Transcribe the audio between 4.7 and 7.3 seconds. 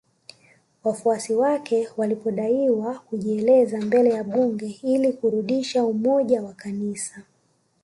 ili kurudisha umoja wa kanisa